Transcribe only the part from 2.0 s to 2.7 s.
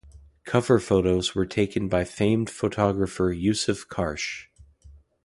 famed